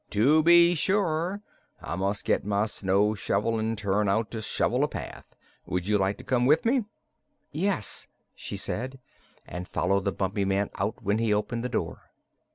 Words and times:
"To 0.09 0.41
be 0.41 0.73
sure. 0.73 1.43
I 1.79 1.95
must 1.95 2.25
get 2.25 2.43
my 2.43 2.65
snow 2.65 3.13
shovel 3.13 3.59
and 3.59 3.77
turn 3.77 4.09
out 4.09 4.31
to 4.31 4.41
shovel 4.41 4.83
a 4.83 4.87
path. 4.87 5.35
Would 5.67 5.87
you 5.87 5.99
like 5.99 6.17
to 6.17 6.23
come 6.23 6.47
with 6.47 6.65
me?" 6.65 6.85
"Yes," 7.51 8.07
she 8.33 8.57
said, 8.57 8.97
and 9.45 9.67
followed 9.67 10.05
the 10.05 10.11
Bumpy 10.11 10.43
Man 10.43 10.71
out 10.79 11.03
when 11.03 11.19
he 11.19 11.31
opened 11.31 11.63
the 11.63 11.69
door. 11.69 12.09